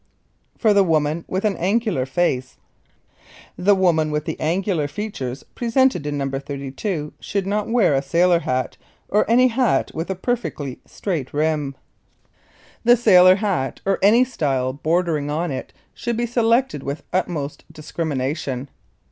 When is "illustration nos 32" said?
3.55-3.55